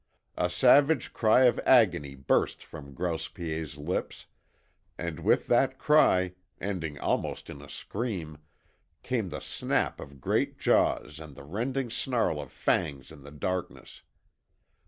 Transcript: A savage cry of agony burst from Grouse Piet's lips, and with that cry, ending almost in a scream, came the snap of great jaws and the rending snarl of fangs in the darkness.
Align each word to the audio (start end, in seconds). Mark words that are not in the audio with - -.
A 0.35 0.49
savage 0.49 1.13
cry 1.13 1.41
of 1.43 1.59
agony 1.59 2.15
burst 2.15 2.63
from 2.63 2.95
Grouse 2.95 3.27
Piet's 3.27 3.77
lips, 3.77 4.25
and 4.97 5.19
with 5.19 5.45
that 5.45 5.77
cry, 5.77 6.33
ending 6.59 6.97
almost 6.97 7.51
in 7.51 7.61
a 7.61 7.69
scream, 7.69 8.39
came 9.03 9.29
the 9.29 9.41
snap 9.41 9.99
of 9.99 10.19
great 10.19 10.57
jaws 10.57 11.19
and 11.19 11.35
the 11.35 11.43
rending 11.43 11.91
snarl 11.91 12.41
of 12.41 12.51
fangs 12.51 13.11
in 13.11 13.21
the 13.21 13.29
darkness. 13.29 14.01